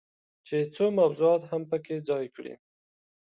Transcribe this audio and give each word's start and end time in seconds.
چې 0.47 0.57
څو 0.75 0.85
موضوعات 0.99 1.41
هم 1.51 1.61
پکې 1.71 1.95
ځای 2.09 2.25
کړي. 2.35 2.53